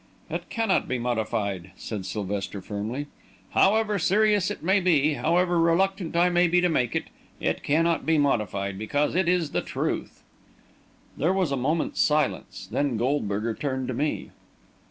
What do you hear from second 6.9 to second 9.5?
it it cannot be modified because it